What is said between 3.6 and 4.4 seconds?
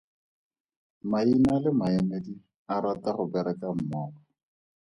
mmogo.